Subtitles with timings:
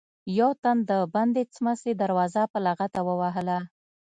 [0.37, 3.57] يو تن د بندې سمڅې دروازه په لغته ووهله.